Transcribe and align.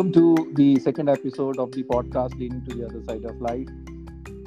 Welcome 0.00 0.14
to 0.14 0.52
the 0.54 0.78
second 0.78 1.10
episode 1.10 1.58
of 1.58 1.72
the 1.72 1.82
podcast 1.82 2.38
Leaning 2.38 2.64
to 2.64 2.72
the 2.74 2.86
Other 2.86 3.02
Side 3.04 3.22
of 3.26 3.38
Life. 3.38 3.68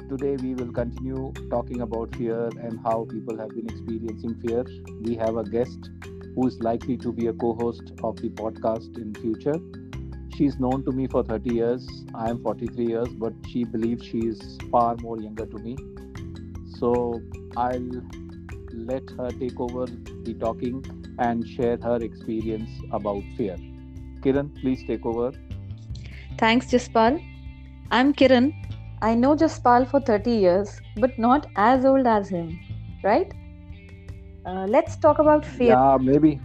Today, 0.08 0.34
we 0.36 0.52
will 0.52 0.72
continue 0.72 1.32
talking 1.48 1.82
about 1.82 2.12
fear 2.16 2.48
and 2.60 2.80
how 2.82 3.06
people 3.08 3.38
have 3.38 3.50
been 3.50 3.68
experiencing 3.68 4.34
fear. 4.44 4.64
We 5.00 5.14
have 5.14 5.36
a 5.36 5.44
guest 5.44 5.90
who 6.34 6.48
is 6.48 6.58
likely 6.58 6.96
to 6.96 7.12
be 7.12 7.28
a 7.28 7.32
co 7.32 7.54
host 7.54 7.92
of 8.02 8.16
the 8.16 8.30
podcast 8.30 8.98
in 8.98 9.14
future. 9.14 9.60
She's 10.36 10.58
known 10.58 10.84
to 10.86 10.90
me 10.90 11.06
for 11.06 11.22
30 11.22 11.54
years. 11.54 11.88
I 12.16 12.30
am 12.30 12.42
43 12.42 12.86
years, 12.86 13.08
but 13.10 13.32
she 13.48 13.62
believes 13.62 14.04
she 14.04 14.26
is 14.26 14.58
far 14.72 14.96
more 15.02 15.20
younger 15.20 15.46
to 15.46 15.58
me. 15.58 15.76
So, 16.80 17.22
I'll 17.56 18.02
let 18.72 19.08
her 19.18 19.30
take 19.30 19.60
over 19.60 19.86
the 19.86 20.34
talking 20.34 20.84
and 21.20 21.46
share 21.46 21.78
her 21.80 21.98
experience 22.02 22.70
about 22.90 23.22
fear. 23.36 23.56
Kiran, 24.24 24.58
please 24.58 24.82
take 24.86 25.04
over. 25.04 25.32
Thanks, 26.38 26.66
Jaspal. 26.66 27.22
I'm 27.90 28.12
Kiran. 28.12 28.52
I 29.00 29.14
know 29.14 29.36
Jaspal 29.36 29.88
for 29.90 30.00
30 30.00 30.30
years, 30.32 30.80
but 30.96 31.18
not 31.18 31.46
as 31.56 31.84
old 31.84 32.06
as 32.06 32.28
him, 32.28 32.58
right? 33.04 33.32
Uh, 34.46 34.66
let's 34.68 34.96
talk 34.96 35.18
about 35.18 35.44
fear. 35.44 35.76
Yeah, 35.76 35.96
maybe. 36.00 36.40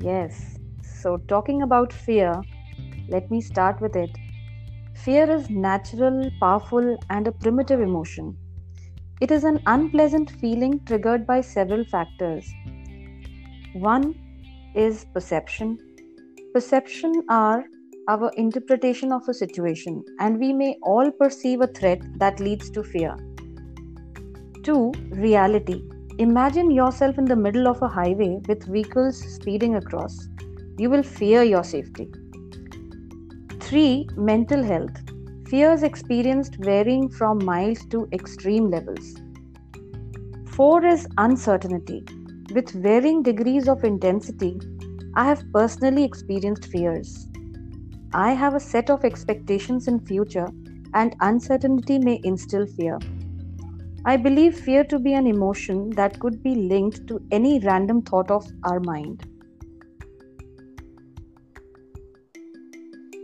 Yes. 0.00 0.58
So, 0.82 1.16
talking 1.28 1.62
about 1.62 1.92
fear, 1.92 2.42
let 3.08 3.30
me 3.30 3.40
start 3.40 3.80
with 3.80 3.96
it. 3.96 4.10
Fear 4.94 5.30
is 5.30 5.48
natural, 5.50 6.30
powerful, 6.40 6.96
and 7.10 7.26
a 7.26 7.32
primitive 7.32 7.80
emotion. 7.80 8.36
It 9.20 9.30
is 9.30 9.44
an 9.44 9.62
unpleasant 9.66 10.30
feeling 10.30 10.80
triggered 10.84 11.26
by 11.26 11.40
several 11.40 11.84
factors. 11.84 12.52
One 13.72 14.14
is 14.74 15.06
perception. 15.14 15.78
Perception 16.52 17.22
are 17.28 17.64
our 18.08 18.30
interpretation 18.36 19.12
of 19.12 19.28
a 19.28 19.34
situation, 19.34 20.04
and 20.20 20.38
we 20.38 20.52
may 20.52 20.76
all 20.82 21.10
perceive 21.10 21.60
a 21.60 21.66
threat 21.66 22.00
that 22.18 22.40
leads 22.40 22.70
to 22.70 22.82
fear. 22.82 23.16
Two, 24.62 24.92
reality. 25.10 25.82
Imagine 26.18 26.70
yourself 26.70 27.18
in 27.18 27.24
the 27.24 27.36
middle 27.36 27.68
of 27.68 27.82
a 27.82 27.88
highway 27.88 28.40
with 28.48 28.66
vehicles 28.66 29.18
speeding 29.34 29.76
across. 29.76 30.28
You 30.78 30.90
will 30.90 31.02
fear 31.02 31.42
your 31.42 31.64
safety. 31.64 32.10
3. 33.60 34.08
Mental 34.16 34.62
health. 34.62 34.96
Fears 35.48 35.82
experienced 35.82 36.56
varying 36.60 37.08
from 37.08 37.44
mild 37.44 37.90
to 37.90 38.08
extreme 38.12 38.70
levels. 38.70 39.16
4 40.52 40.84
is 40.84 41.06
uncertainty. 41.18 42.04
With 42.54 42.70
varying 42.70 43.22
degrees 43.22 43.68
of 43.68 43.84
intensity, 43.84 44.58
I 45.14 45.24
have 45.24 45.44
personally 45.52 46.04
experienced 46.04 46.66
fears. 46.66 47.28
I 48.12 48.32
have 48.32 48.54
a 48.54 48.60
set 48.60 48.90
of 48.90 49.04
expectations 49.04 49.88
in 49.88 50.00
future 50.00 50.48
and 50.94 51.14
uncertainty 51.20 51.98
may 51.98 52.20
instill 52.24 52.66
fear. 52.66 52.98
I 54.04 54.16
believe 54.16 54.58
fear 54.58 54.84
to 54.84 54.98
be 54.98 55.14
an 55.14 55.26
emotion 55.26 55.90
that 55.90 56.20
could 56.20 56.42
be 56.42 56.54
linked 56.54 57.08
to 57.08 57.20
any 57.32 57.58
random 57.58 58.02
thought 58.02 58.30
of 58.30 58.46
our 58.62 58.78
mind. 58.80 59.26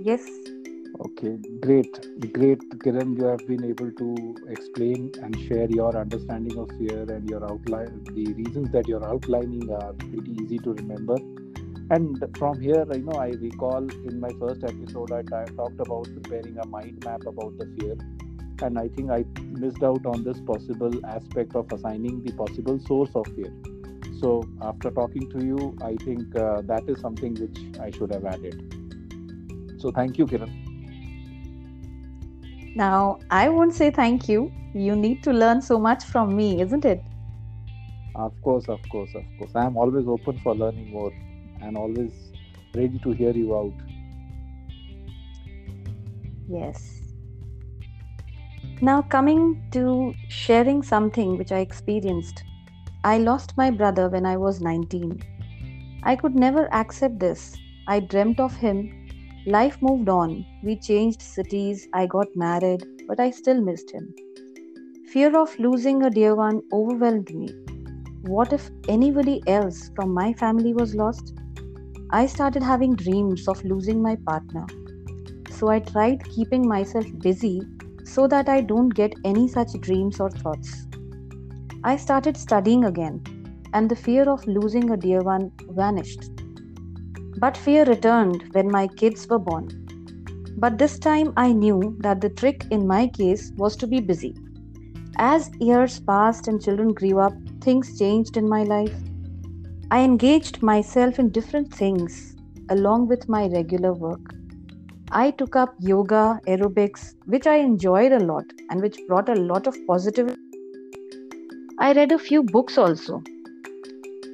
Yes. 0.01 0.27
Okay, 1.01 1.39
great, 1.61 2.33
great, 2.33 2.59
Kiran. 2.81 3.17
You 3.17 3.25
have 3.27 3.47
been 3.47 3.65
able 3.65 3.93
to 3.93 4.37
explain 4.49 5.13
and 5.23 5.39
share 5.43 5.71
your 5.71 5.97
understanding 5.97 6.59
of 6.59 6.69
fear 6.77 7.03
and 7.03 7.29
your 7.31 7.45
outline. 7.45 8.03
The 8.13 8.33
reasons 8.35 8.73
that 8.73 8.89
you're 8.89 9.05
outlining 9.05 9.71
are 9.71 9.93
pretty 9.93 10.37
easy 10.43 10.59
to 10.59 10.75
remember. 10.75 11.17
And 11.93 12.25
from 12.39 12.59
here, 12.59 12.87
you 12.91 13.03
know, 13.03 13.19
I 13.19 13.33
recall 13.39 13.87
in 14.09 14.19
my 14.19 14.31
first 14.41 14.65
episode, 14.65 15.13
I 15.13 15.21
t- 15.21 15.55
talked 15.57 15.79
about 15.79 16.05
preparing 16.15 16.57
a 16.59 16.67
mind 16.67 17.05
map 17.05 17.21
about 17.27 17.59
the 17.59 17.67
fear. 17.77 17.97
And 18.63 18.79
I 18.79 18.89
think 18.89 19.11
I 19.11 19.27
missed 19.51 19.83
out 19.83 20.07
on 20.07 20.25
this 20.25 20.41
possible 20.41 20.95
aspect 21.05 21.55
of 21.55 21.71
assigning 21.71 22.23
the 22.23 22.33
possible 22.33 22.81
source 22.81 23.11
of 23.15 23.27
fear. 23.37 23.53
So, 24.21 24.43
after 24.63 24.91
talking 24.91 25.29
to 25.33 25.45
you, 25.45 25.77
I 25.83 25.97
think 25.97 26.35
uh, 26.35 26.63
that 26.63 26.89
is 26.89 26.99
something 26.99 27.35
which 27.35 27.59
I 27.79 27.91
should 27.91 28.11
have 28.11 28.25
added. 28.25 28.57
So, 29.79 29.91
thank 29.91 30.17
you, 30.17 30.27
Kiran. 30.27 30.51
Now, 32.75 33.19
I 33.31 33.51
won't 33.51 33.75
say 33.75 33.91
thank 33.91 34.31
you. 34.31 34.51
You 34.73 34.97
need 34.97 35.23
to 35.25 35.33
learn 35.35 35.61
so 35.61 35.79
much 35.79 36.05
from 36.05 36.35
me, 36.35 36.63
isn't 36.63 36.87
it? 36.87 37.05
Of 38.15 38.33
course, 38.41 38.67
of 38.71 38.81
course, 38.89 39.15
of 39.15 39.25
course. 39.39 39.51
I 39.55 39.67
am 39.67 39.77
always 39.77 40.07
open 40.07 40.39
for 40.39 40.55
learning 40.55 40.91
more 40.91 41.13
and 41.63 41.77
always 41.77 42.13
ready 42.75 42.99
to 43.01 43.11
hear 43.13 43.33
you 43.33 43.57
out. 43.57 43.75
Yes. 46.49 47.01
Now, 48.81 49.03
coming 49.03 49.63
to 49.73 50.13
sharing 50.29 50.83
something 50.83 51.39
which 51.39 51.53
I 51.53 51.59
experienced. 51.59 52.43
I 53.05 53.19
lost 53.19 53.57
my 53.57 53.71
brother 53.71 54.09
when 54.09 54.27
I 54.27 54.37
was 54.37 54.61
19. 54.61 55.23
I 56.03 56.17
could 56.17 56.35
never 56.35 56.69
accept 56.73 57.21
this. 57.21 57.57
I 57.87 58.01
dreamt 58.01 58.41
of 58.41 58.57
him. 58.57 59.09
Life 59.47 59.79
moved 59.81 60.09
on. 60.09 60.45
We 60.65 60.77
changed 60.77 61.23
cities. 61.23 61.89
I 61.93 62.07
got 62.07 62.35
married, 62.35 62.85
but 63.07 63.21
I 63.21 63.31
still 63.31 63.61
missed 63.61 63.91
him. 63.91 64.13
Fear 65.13 65.37
of 65.39 65.57
losing 65.59 66.03
a 66.03 66.11
dear 66.11 66.35
one 66.35 66.63
overwhelmed 66.73 67.33
me. 67.35 67.49
What 68.23 68.53
if 68.53 68.71
anybody 68.89 69.43
else 69.47 69.91
from 69.95 70.15
my 70.15 70.33
family 70.33 70.73
was 70.75 70.95
lost? 70.95 71.35
I 72.15 72.27
started 72.27 72.63
having 72.63 72.95
dreams 72.95 73.49
of 73.49 73.65
losing 73.65 74.03
my 74.03 74.17
partner. 74.17 74.67
So 75.51 75.69
I 75.69 75.79
tried 75.79 76.23
keeping 76.25 76.69
myself 76.69 77.07
busy 77.21 77.63
so 78.05 78.27
that 78.29 78.51
I 78.51 78.61
don't 78.61 78.91
get 78.91 79.15
any 79.25 79.49
such 79.49 79.73
dreams 79.81 80.21
or 80.21 80.29
thoughts. 80.29 80.87
I 81.85 81.97
started 81.97 82.37
studying 82.37 82.85
again, 82.85 83.23
and 83.73 83.91
the 83.91 83.97
fear 83.97 84.29
of 84.29 84.47
losing 84.47 84.91
a 84.91 84.97
dear 84.97 85.23
one 85.23 85.53
vanished. 85.71 86.31
But 87.39 87.57
fear 87.57 87.87
returned 87.87 88.45
when 88.53 88.71
my 88.71 88.89
kids 88.89 89.27
were 89.27 89.39
born. 89.39 89.71
But 90.59 90.77
this 90.77 90.99
time 90.99 91.33
I 91.39 91.53
knew 91.53 91.97
that 92.01 92.21
the 92.21 92.29
trick 92.29 92.67
in 92.71 92.87
my 92.87 93.07
case 93.07 93.53
was 93.57 93.75
to 93.77 93.87
be 93.87 94.01
busy. 94.01 94.37
As 95.17 95.51
years 95.61 95.99
passed 95.99 96.47
and 96.47 96.63
children 96.63 96.93
grew 96.93 97.21
up, 97.21 97.33
things 97.63 97.99
changed 97.99 98.37
in 98.37 98.47
my 98.47 98.65
life. 98.65 98.95
I 99.95 100.01
engaged 100.01 100.63
myself 100.63 101.19
in 101.19 101.29
different 101.29 101.75
things 101.75 102.35
along 102.71 103.09
with 103.09 103.29
my 103.29 103.49
regular 103.49 103.93
work. 103.93 104.21
I 105.11 105.33
took 105.33 105.55
up 105.55 105.75
yoga, 105.81 106.41
aerobics, 106.47 107.15
which 107.27 107.47
I 107.47 107.57
enjoyed 107.57 108.13
a 108.13 108.19
lot 108.19 108.47
and 108.71 108.81
which 108.81 108.99
brought 109.07 109.29
a 109.29 109.35
lot 109.35 109.67
of 109.67 109.77
positive. 109.87 110.35
I 111.79 111.93
read 111.93 112.11
a 112.11 112.19
few 112.19 112.43
books 112.43 112.79
also, 112.79 113.23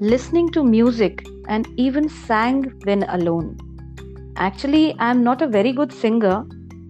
listening 0.01 0.53
to 0.53 0.63
music, 0.63 1.27
and 1.49 1.67
even 1.77 2.09
sang 2.09 2.63
when 2.85 3.03
alone. 3.03 3.59
Actually, 4.37 4.95
I'm 5.01 5.25
not 5.25 5.43
a 5.43 5.49
very 5.49 5.73
good 5.73 5.93
singer, 5.93 6.45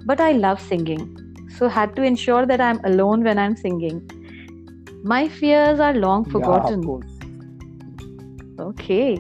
but 0.05 0.21
I 0.21 0.33
love 0.33 0.61
singing, 0.61 1.03
so 1.57 1.69
had 1.69 1.97
to 1.97 2.03
ensure 2.03 2.45
that 2.45 2.61
I'm 2.61 2.85
alone 2.85 3.25
when 3.25 3.39
I'm 3.39 3.57
singing. 3.57 4.03
My 5.05 5.27
fears 5.27 5.81
are 5.81 5.95
long 5.95 6.27
forgotten. 6.27 6.83
Yeah. 6.83 7.18
Okay. 8.59 9.19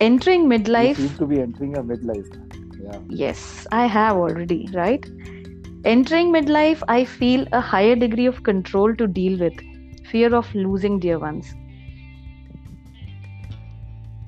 Entering 0.00 0.48
You 0.48 0.48
midlife, 0.48 0.96
seem 0.96 1.16
to 1.16 1.26
be 1.26 1.40
entering 1.40 1.76
a 1.76 1.82
midlife. 1.82 2.28
Yeah. 2.80 3.00
yes, 3.08 3.66
I 3.72 3.86
have 3.86 4.16
already, 4.16 4.68
right? 4.74 5.04
Entering 5.84 6.32
midlife, 6.32 6.82
I 6.88 7.04
feel 7.04 7.46
a 7.52 7.60
higher 7.60 7.96
degree 7.96 8.26
of 8.26 8.42
control 8.42 8.94
to 8.96 9.06
deal 9.06 9.38
with 9.38 9.54
fear 10.06 10.34
of 10.34 10.54
losing 10.54 10.98
dear 11.00 11.18
ones. 11.18 11.54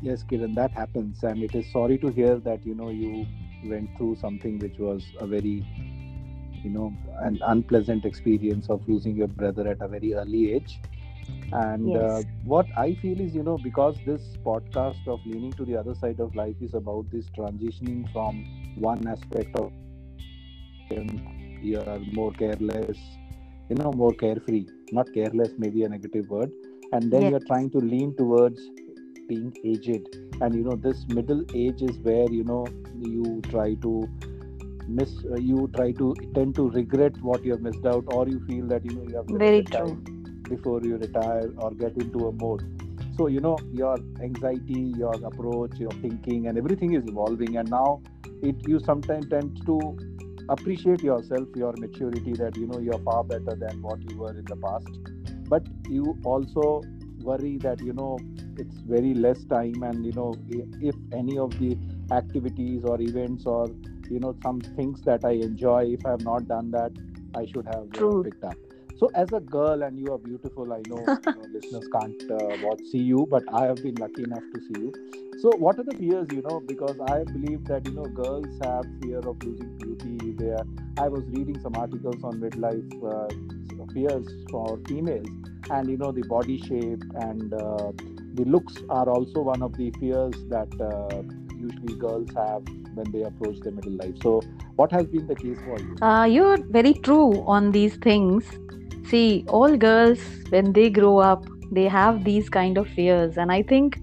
Yes, 0.01 0.23
Kiran, 0.25 0.55
that 0.55 0.73
happens, 0.73 1.23
and 1.25 1.43
it 1.43 1.55
is 1.55 1.71
sorry 1.71 1.99
to 1.99 2.09
hear 2.09 2.37
that 2.41 2.65
you 2.65 2.75
know 2.75 2.91
you 2.91 3.27
went 3.65 3.91
through 3.97 4.17
something 4.17 4.59
which 4.59 4.79
was 4.79 5.13
a 5.21 5.27
very, 5.27 5.65
you 6.63 6.71
know, 6.71 6.93
an 7.21 7.39
unpleasant 7.47 8.05
experience 8.05 8.69
of 8.71 8.87
losing 8.89 9.17
your 9.17 9.29
brother 9.29 9.67
at 9.69 9.81
a 9.81 9.89
very 9.89 10.15
early 10.15 10.53
age. 10.55 10.81
And 11.53 11.97
uh, 11.97 12.23
what 12.45 12.67
I 12.77 12.95
feel 12.95 13.21
is, 13.21 13.35
you 13.35 13.43
know, 13.43 13.59
because 13.59 13.97
this 14.05 14.37
podcast 14.45 15.07
of 15.07 15.21
leaning 15.27 15.53
to 15.53 15.65
the 15.65 15.77
other 15.77 15.95
side 15.95 16.21
of 16.21 16.35
life 16.35 16.57
is 16.61 16.75
about 16.75 17.11
this 17.11 17.27
transitioning 17.37 18.11
from 18.13 18.45
one 18.77 19.07
aspect 19.09 19.57
of 19.57 19.71
you 21.63 21.79
are 21.81 21.99
more 22.13 22.33
careless, 22.33 22.99
you 23.69 23.77
know, 23.77 23.93
more 23.93 24.13
carefree. 24.13 24.67
Not 24.93 25.13
careless, 25.13 25.53
maybe 25.59 25.85
a 25.85 25.89
negative 25.89 26.29
word. 26.29 26.51
And 26.93 27.11
then 27.11 27.27
Yes. 27.27 27.29
you're 27.29 27.41
trying 27.47 27.71
to 27.71 27.79
lean 27.79 28.15
towards 28.17 28.61
being 29.29 29.55
aged. 29.65 30.09
And 30.41 30.55
you 30.55 30.63
know, 30.65 30.77
this 30.77 31.07
middle 31.09 31.45
age 31.55 31.83
is 31.83 31.99
where 32.01 32.29
you 32.31 32.45
know 32.45 32.67
you 32.99 33.43
try 33.51 33.75
to 33.75 34.09
miss, 34.89 35.13
uh, 35.31 35.37
you 35.37 35.71
try 35.75 35.93
to 35.93 36.15
tend 36.35 36.57
to 36.57 36.71
regret 36.71 37.21
what 37.23 37.45
you 37.45 37.53
have 37.53 37.61
missed 37.63 37.87
out, 37.87 38.05
or 38.09 38.29
you 38.29 38.41
feel 38.47 38.67
that 38.69 38.85
you 38.85 38.93
know 38.93 39.05
you 39.09 39.17
have 39.17 39.27
Very 39.29 39.63
true. 39.65 39.97
time 39.97 40.18
before 40.49 40.81
you 40.83 40.97
retire 40.97 41.51
or 41.59 41.71
get 41.73 41.97
into 41.97 42.29
a 42.29 42.33
mode. 42.33 42.65
so 43.17 43.27
you 43.35 43.41
know 43.45 43.57
your 43.79 43.95
anxiety 44.27 44.83
your 45.03 45.15
approach 45.31 45.73
your 45.85 45.95
thinking 46.03 46.47
and 46.49 46.61
everything 46.63 46.93
is 46.99 47.09
evolving 47.13 47.57
and 47.63 47.71
now 47.77 47.89
it 48.51 48.69
you 48.73 48.79
sometimes 48.89 49.29
tend 49.33 49.61
to 49.71 49.79
appreciate 50.49 51.03
yourself 51.03 51.49
your 51.63 51.73
maturity 51.85 52.33
that 52.33 52.57
you 52.57 52.67
know 52.67 52.79
you're 52.79 53.03
far 53.09 53.23
better 53.25 53.55
than 53.65 53.83
what 53.83 54.01
you 54.11 54.17
were 54.17 54.31
in 54.31 54.45
the 54.45 54.57
past. 54.57 54.89
But 55.49 55.67
you 55.89 56.19
also 56.25 56.83
worry 57.23 57.59
that 57.59 57.81
you 57.83 57.93
know 57.93 58.19
it's 58.57 58.77
very 58.93 59.15
less 59.15 59.45
time 59.45 59.83
and 59.83 60.05
you 60.05 60.13
know 60.13 60.35
if 60.81 60.95
any 61.13 61.39
of 61.39 61.51
the 61.59 61.77
activities 62.13 62.85
or 62.85 63.01
events 63.01 63.45
or 63.47 63.69
you 64.11 64.19
know 64.19 64.35
some 64.43 64.61
things 64.61 65.03
that 65.03 65.25
i 65.25 65.33
enjoy 65.33 65.85
if 65.97 66.07
i 66.07 66.11
have 66.11 66.23
not 66.23 66.47
done 66.49 66.71
that 66.71 66.93
i 67.35 67.45
should 67.47 67.67
have 67.67 67.91
picked 68.25 68.45
up 68.45 68.57
so, 68.99 69.11
as 69.15 69.33
a 69.33 69.39
girl, 69.39 69.83
and 69.85 69.97
you 69.97 70.13
are 70.13 70.19
beautiful, 70.19 70.73
I 70.73 70.83
know, 70.89 70.99
you 70.99 71.33
know 71.33 71.47
listeners 71.53 71.89
can't 71.93 72.21
uh, 72.31 72.57
watch 72.63 72.81
see 72.91 72.99
you, 72.99 73.29
but 73.31 73.45
I 73.55 73.67
have 73.67 73.81
been 73.81 73.95
lucky 73.95 74.25
enough 74.25 74.43
to 74.53 74.61
see 74.61 74.75
you. 74.75 74.93
So, 75.39 75.51
what 75.55 75.79
are 75.79 75.85
the 75.85 75.95
fears? 75.95 76.29
You 76.31 76.43
know, 76.43 76.59
because 76.59 76.99
I 77.01 77.23
believe 77.23 77.65
that 77.69 77.85
you 77.85 77.93
know 77.93 78.07
girls 78.07 78.49
have 78.61 78.87
fear 79.01 79.19
of 79.19 79.41
losing 79.45 79.79
beauty. 79.79 80.35
There, 80.37 80.63
I 80.97 81.07
was 81.09 81.23
reading 81.29 81.61
some 81.61 81.77
articles 81.77 82.25
on 82.25 82.41
midlife 82.41 82.83
uh, 83.07 83.33
fears 83.93 84.27
for 84.51 84.81
females, 84.89 85.29
and 85.71 85.89
you 85.89 85.97
know 85.97 86.11
the 86.11 86.23
body 86.23 86.59
shape 86.59 87.03
and 87.15 87.55
uh, 87.55 87.93
the 88.35 88.45
looks 88.47 88.79
are 88.91 89.09
also 89.09 89.43
one 89.43 89.63
of 89.63 89.77
the 89.77 89.93
fears 90.01 90.35
that 90.49 90.69
uh, 90.81 91.23
usually 91.57 91.95
girls 91.95 92.29
have 92.35 92.65
when 92.95 93.13
they 93.13 93.23
approach 93.23 93.61
the 93.61 93.71
middle 93.71 93.93
life. 93.93 94.21
So, 94.23 94.41
what 94.75 94.91
has 94.91 95.07
been 95.07 95.29
the 95.29 95.37
case 95.37 95.59
for 95.65 95.79
you? 95.79 95.97
Uh, 96.03 96.25
you're 96.25 96.59
very 96.71 96.95
true 96.95 97.45
on 97.47 97.71
these 97.71 97.95
things 97.95 98.45
see 99.11 99.45
all 99.49 99.77
girls 99.77 100.21
when 100.51 100.73
they 100.73 100.89
grow 100.91 101.19
up 101.19 101.45
they 101.71 101.85
have 101.85 102.25
these 102.25 102.49
kind 102.49 102.79
of 102.79 102.89
fears. 102.89 103.37
And 103.37 103.53
i 103.53 103.63
think 103.63 103.99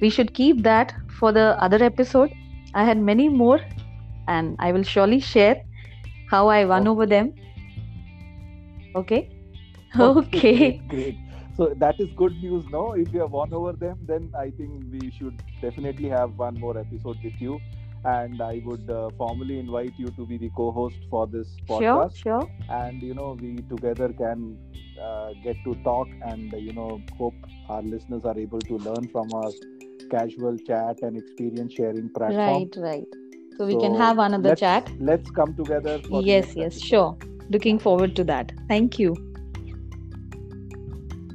we 0.00 0.10
should 0.10 0.34
keep 0.34 0.62
that 0.62 0.94
for 1.18 1.32
the 1.32 1.56
other 1.62 1.82
episode. 1.82 2.32
I 2.74 2.84
had 2.84 2.98
many 2.98 3.28
more 3.28 3.60
and 4.28 4.56
i 4.58 4.72
will 4.72 4.82
surely 4.82 5.20
share 5.20 5.62
how 6.30 6.48
i 6.48 6.64
won 6.64 6.88
over 6.88 7.06
them. 7.06 7.32
Okay? 8.96 9.30
Okay 9.96 10.78
great, 10.78 10.88
great. 10.88 11.18
So 11.56 11.72
that 11.76 12.00
is 12.00 12.08
good 12.16 12.42
news 12.42 12.64
no? 12.70 12.92
If 12.92 13.12
you 13.14 13.20
have 13.20 13.30
won 13.30 13.52
over 13.52 13.72
them 13.72 13.98
then 14.08 14.30
i 14.36 14.50
think 14.50 14.84
we 14.92 15.10
should 15.18 15.42
definitely 15.60 16.08
have 16.08 16.36
one 16.38 16.58
more 16.58 16.76
episode 16.78 17.18
with 17.22 17.40
you 17.40 17.60
and 18.04 18.40
I 18.40 18.60
would 18.64 18.88
uh, 18.90 19.10
formally 19.16 19.58
invite 19.58 19.94
you 19.96 20.08
to 20.08 20.26
be 20.26 20.36
the 20.38 20.50
co-host 20.56 20.96
for 21.10 21.26
this 21.26 21.48
podcast. 21.68 22.16
Sure, 22.18 22.40
sure. 22.40 22.50
And 22.68 23.02
you 23.02 23.14
know, 23.14 23.36
we 23.40 23.56
together 23.56 24.12
can 24.12 24.58
uh, 25.02 25.32
get 25.42 25.56
to 25.64 25.74
talk, 25.84 26.08
and 26.22 26.52
you 26.52 26.72
know, 26.72 27.00
hope 27.18 27.34
our 27.68 27.82
listeners 27.82 28.24
are 28.24 28.38
able 28.38 28.60
to 28.60 28.78
learn 28.78 29.08
from 29.08 29.32
our 29.32 29.50
casual 30.10 30.58
chat 30.58 31.00
and 31.02 31.16
experience 31.16 31.72
sharing 31.72 32.08
platform. 32.10 32.70
Right, 32.74 32.76
right. 32.76 33.06
So, 33.56 33.58
so 33.58 33.66
we 33.66 33.80
can 33.80 33.94
have 33.94 34.18
another 34.18 34.50
let's, 34.50 34.60
chat. 34.60 34.90
Let's 34.98 35.30
come 35.30 35.54
together. 35.54 36.00
yes, 36.10 36.54
yes, 36.56 36.76
episode. 36.76 36.82
sure. 36.82 37.18
Looking 37.50 37.78
forward 37.78 38.16
to 38.16 38.24
that. 38.24 38.52
Thank 38.68 38.98
you. 38.98 39.14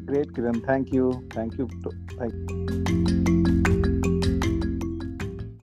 Great, 0.06 0.34
Kiran. 0.34 0.66
Thank 0.66 0.92
you. 0.92 1.28
Thank 1.32 1.58
you. 1.58 1.70
Thank 2.18 2.34
you. 2.34 2.99